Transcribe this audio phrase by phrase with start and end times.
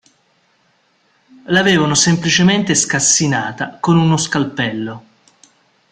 [1.45, 5.03] L'avevano semplicemente scassinata con uno scalpello.